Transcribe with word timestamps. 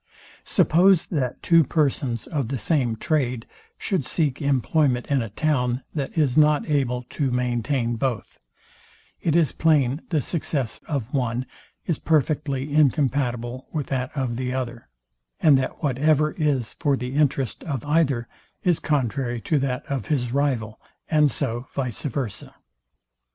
Suppose, 0.43 1.05
that 1.05 1.43
two 1.43 1.63
persons 1.63 2.25
of 2.25 2.47
the 2.47 2.57
same 2.57 2.95
trade 2.95 3.45
should 3.77 4.03
seek 4.03 4.41
employment 4.41 5.05
in 5.11 5.21
a 5.21 5.29
town, 5.29 5.83
that 5.93 6.17
is 6.17 6.35
not 6.35 6.67
able 6.67 7.03
to 7.11 7.29
maintain 7.29 7.97
both, 7.97 8.39
it 9.21 9.35
is 9.35 9.51
plain 9.51 10.01
the 10.09 10.19
success 10.19 10.81
of 10.87 11.13
one 11.13 11.45
is 11.85 11.99
perfectly 11.99 12.73
incompatible 12.73 13.67
with 13.71 13.85
that 13.93 14.09
of 14.17 14.37
the 14.37 14.51
other, 14.51 14.89
and 15.39 15.55
that 15.59 15.83
whatever 15.83 16.31
is 16.31 16.73
for 16.79 16.97
the 16.97 17.13
interest 17.13 17.63
of 17.65 17.85
either 17.85 18.27
is 18.63 18.79
contrary 18.79 19.39
to 19.41 19.59
that 19.59 19.85
of 19.85 20.07
his 20.07 20.31
rival, 20.31 20.81
and 21.11 21.29
so 21.29 21.67
vice 21.75 22.01
versa. 22.01 22.55